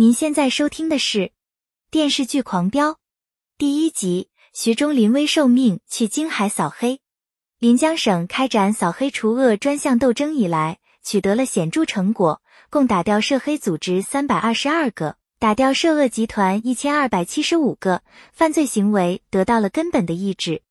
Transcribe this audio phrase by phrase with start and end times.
[0.00, 1.32] 您现在收听的是
[1.90, 2.90] 电视剧《狂飙》
[3.58, 4.28] 第一集。
[4.54, 7.00] 徐忠临危受命去京海扫黑。
[7.58, 12.40] 临江省开展扫黑除恶专项斗争以来，取得了显著成果，
[12.70, 20.62] 共打掉涉黑组织三百二十二个，打掉涉恶集团一千二百七十五个，犯罪行为得到了根本的抑制。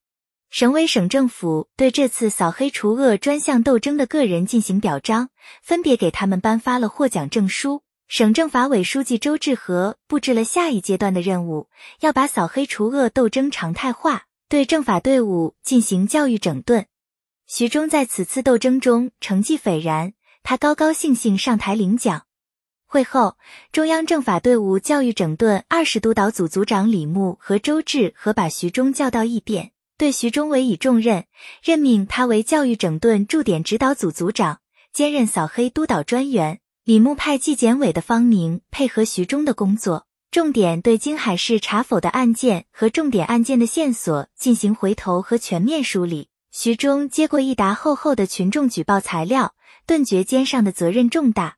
[0.49, 5.27] 省委省政府对这次扫黑除恶专项斗争的个人进行表彰，
[5.61, 7.83] 分别给他们颁发了获奖证书。
[8.07, 11.67] 省政法委书记周志和布置了下一阶段的任务，
[11.99, 16.85] 要把扫黑除恶斗争常态化，对政法队伍进行教育整顿。
[17.47, 22.23] 徐忠在此次斗争中成绩斐然，他高高兴兴上台领奖。
[22.85, 23.35] 会后，
[23.73, 31.25] 中央政法队伍教育整顿二十督导组组长李牧和周志和把徐忠叫到一边，对徐忠委以重任，
[31.61, 34.61] 任命他为教育整顿驻点指导组组长，
[34.93, 36.61] 兼任扫黑督导专员。
[36.87, 46.29] 李牧派纪检委的方宁配合徐忠的工作，重点对京海市查否的案件和重点案件的线索进行回头和全面梳理。
[46.49, 49.53] 徐忠接过一沓厚厚的群众举报材料，
[49.85, 51.57] 顿觉肩上的责任重大。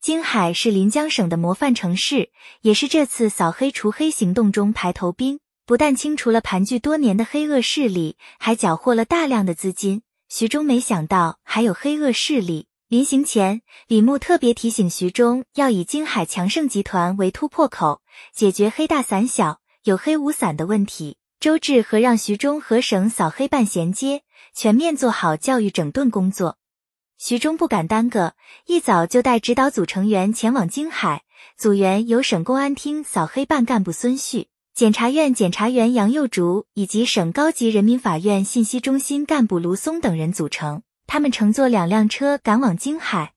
[0.00, 5.40] 京海是临江省的模范城市，也是这次扫黑除黑行动中排头兵。
[5.66, 10.02] 不但清除了盘踞多年的黑恶势力，还缴获了大量的资金。
[10.28, 12.68] 徐忠没想到还有黑恶势力。
[12.90, 18.02] 临行前，李牧特别提醒徐忠，要以京海强盛集团为突破口，
[18.34, 21.16] 解决黑大散小、有黑无散的问题。
[21.38, 26.58] 周志和让徐忠和省扫黑办衔接，全面做好教育整顿工作。
[27.16, 28.34] 徐忠不敢耽搁，
[28.66, 31.22] 一早就带指导组成员前往京海。
[31.56, 40.82] 组员由省公安厅扫黑办干部孙旭、检察院检察员杨佑竹以及省高级人民法院信息中心干部卢松等人组成。
[41.12, 43.32] 他们乘坐两辆车赶往京海，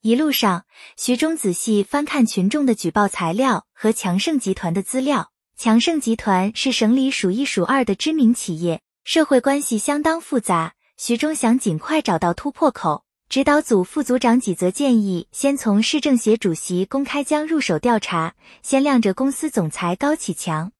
[0.00, 0.64] 一路上，
[0.96, 5.30] 徐忠仔细翻看群众的举报材料和强盛集团的资料。
[5.54, 10.72] 强盛集团是省里数一数二的知名企业，社会关系相当复杂。
[10.96, 13.04] 徐忠想尽快找到突破口。
[13.28, 20.72] 指导组副组长几则建议，先从市政协主席龚开江入手调查，先亮着公司总裁高启强。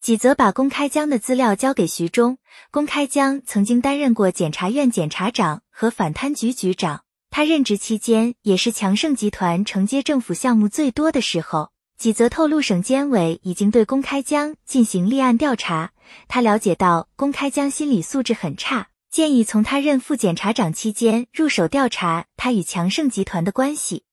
[0.00, 2.38] 几则把龚开江的资料交给徐忠。
[2.70, 11.70] 龚开江曾经担任过检察院检察长和反贪局局长，他任职期间也是强盛集团承接政府项目最多的时候。
[11.98, 15.90] 几则透露，省监委已经对龚开江进行立案调查。
[16.28, 24.04] 他了解到龚开江心理素质很差，建议从他任副检察长期间入手调查他与强盛集团的关系。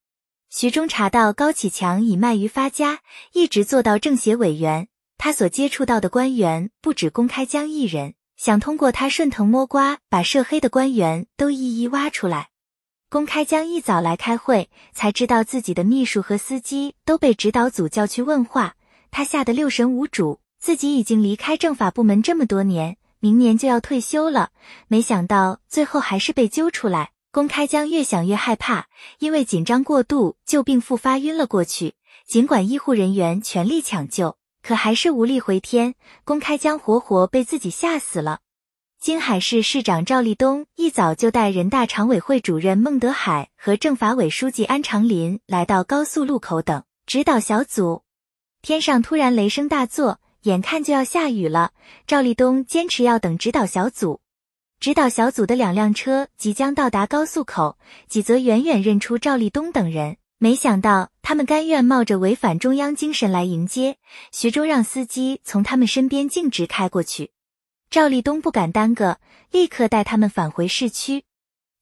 [0.49, 3.01] 徐忠查到高启强以卖鱼发家，
[3.33, 4.87] 一直做到政协委员。
[5.17, 12.49] 他所接触到的官员不止公开江一人，想通过他顺藤摸瓜，把涉黑的官员都一一挖出来。
[13.09, 18.75] 公开江一早来开会，才知道自己的秘书和司机都被指导组叫去问话，
[19.09, 20.39] 他吓得六神无主。
[20.59, 24.49] 自己已经离开政法部门这么多年，明年就要退休了，
[24.87, 27.11] 没想到最后还是被揪出来。
[27.31, 28.87] 公开江越想越害怕，
[29.19, 31.93] 因为紧张过度，旧病复发，晕了过去。
[32.27, 34.37] 尽管医护人员全力抢救。
[34.67, 35.93] 可还是无力回天，
[36.23, 38.39] 公开江活活被自己吓死了。
[38.99, 48.01] 金海市市长赵立东一早就带人大常委会主任孟德海和政法委书记安长林来到高速路口等指导小组。
[48.63, 51.71] 天上突然雷声大作，眼看就要下雨了。
[52.07, 54.19] 赵立东坚持要等指导小组。
[54.79, 57.77] 指导小组的两辆车即将到达高速口，
[58.07, 60.17] 几则远远认出赵立东等人。
[60.45, 63.97] 没想到他们甘愿冒着违反中央精神来迎接
[64.31, 67.31] 徐州，让司机从他们身边径直开过去。
[67.89, 69.17] 赵立东不敢耽搁，
[69.49, 71.23] 立刻带他们返回市区。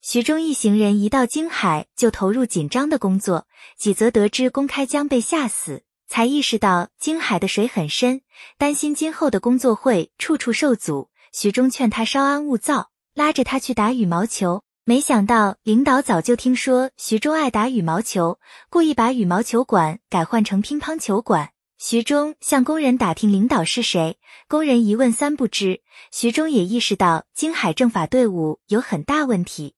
[0.00, 3.46] 徐忠一行人一到京海，就投入紧张的工作。
[3.76, 8.22] 几则得知公开将被吓死，才意识到京海的水很深，
[8.56, 11.10] 担心今后的工作会处处受阻。
[11.32, 14.64] 徐忠劝他稍安勿躁，拉着他去打羽毛球。
[14.86, 21.52] 没想到领导早就听说徐忠爱打羽毛球，故意把羽毛球馆改换成乒乓球馆。
[21.78, 25.80] 徐忠向工人打听领导是谁，工人一问三不知。
[26.12, 29.74] 徐忠也意识到京海政法队伍有很大问题。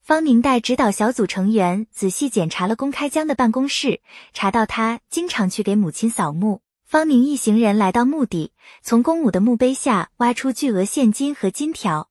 [0.00, 4.00] 方明带指导小组成员仔细检查了公开江的办公室，
[4.32, 6.60] 查到他经常去给母亲扫墓。
[6.84, 8.52] 方明一行人来到墓地，
[8.84, 12.08] 从公母的墓碑下挖出巨额现金和金条。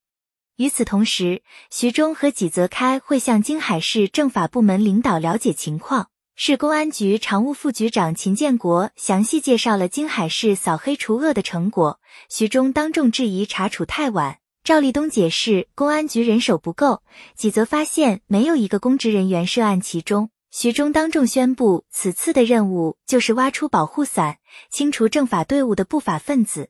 [0.57, 1.41] 与此同时，
[1.71, 6.09] 徐忠和纪泽开会向京海市政法部门领导了解情况。
[6.35, 11.99] 市公安局常务副局长秦建国详细介绍了京海市扫黑除恶的成果。
[12.29, 17.03] 徐忠当众质疑查处太晚，赵立东解释公安局人手不够，
[17.35, 20.29] 纪泽发现没有一个公职人员涉案其中。
[20.51, 24.37] 徐忠当众宣布，此次的任务就是挖出保护伞，
[24.71, 26.69] 清除政法队伍的不法分子。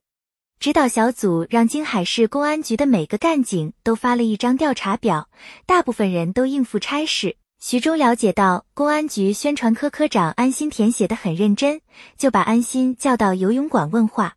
[0.60, 5.30] 指导小组让京海市公安局的每个干警都发了一张调查表，
[5.66, 7.36] 大部分人都应付差事。
[7.60, 11.82] 徐忠了解到公安局宣传科科长安心填写的很认真，
[12.18, 14.36] 就把安心叫到游泳馆问话。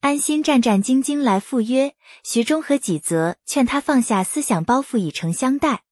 [0.00, 1.94] 安心战战兢兢来赴约，
[2.24, 5.82] 徐忠和几则劝他放下思想包袱，以诚相待。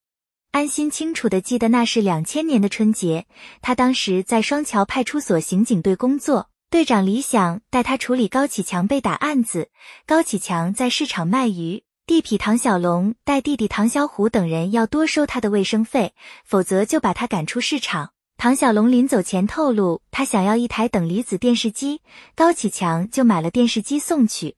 [0.52, 3.26] 安心清楚的记得那是两千年的春节，
[3.60, 6.48] 他当时在双桥派出所刑警队工作。
[6.76, 9.70] 队长李想带他处理高启强被打案子，
[10.06, 11.84] 高启强在市场卖鱼。
[12.06, 16.12] 地痞唐小龙带弟弟唐小虎等人要多收他的卫生费，
[16.44, 18.11] 否则就把他赶出市场。
[18.37, 22.02] 唐小龙临走前透露，他想要一台等离子电视机，
[22.34, 24.56] 高启强就买了电视机送去。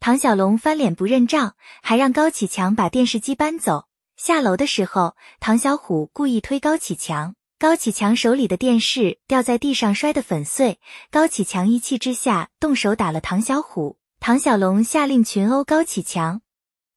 [0.00, 3.84] 唐小龙翻脸不认账，还让高启强把电视机搬走。
[4.16, 7.36] 下楼的时候，唐小虎故意推高启强。
[7.62, 10.80] 高启强手里的电视掉在地上，摔得粉碎。
[11.12, 16.40] 高启强一气之下动手打了唐小虎，唐小龙下令群殴高启强。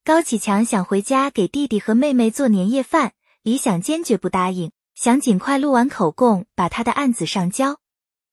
[0.04, 3.12] 高启强想回家给弟弟和妹妹做年夜饭，
[3.44, 7.78] 李想坚决不答应，想尽快录完口供，把他的案子上交。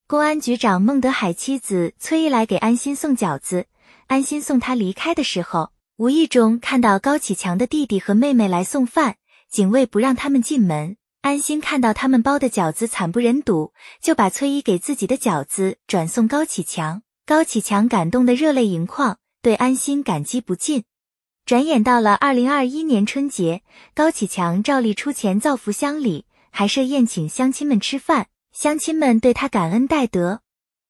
[0.07, 3.67] 公安局长孟德海妻子崔一来给安心送饺子，
[4.07, 9.17] 安心送他离开的时候，无意中看到高启强的弟弟和妹妹来送饭，
[9.51, 10.97] 警卫不让他们进门。
[11.23, 13.71] 安心看到他们包的饺子惨不忍睹，
[14.01, 17.01] 就把崔姨给自己的饺子转送高启强。
[17.25, 20.83] 高启强感动得热泪盈眶，对安心感激不尽。
[21.45, 23.61] 转眼到了二零二一年春节，
[23.95, 30.41] 高启强照例出钱造福乡里，还设宴请乡亲们吃饭，乡亲们对他感恩戴德。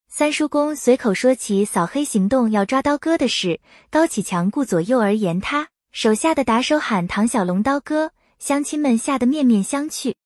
[0.09, 10.15] 三叔公随口说起扫黑行动要抓刀哥的事，高启强顾左右而言他，手下的打手喊唐小龙刀哥，乡亲们吓得面面相觑。